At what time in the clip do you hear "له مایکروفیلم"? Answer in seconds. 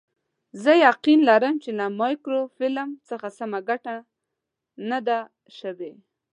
1.79-2.89